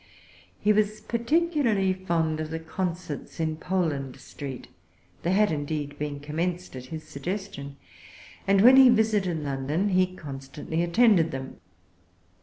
[0.59, 4.67] He was particularly fond of the concerts in Poland Street.
[5.21, 7.77] They had, indeed, been commenced at his suggestion,
[8.47, 11.59] and when he visited London he constantly attended them.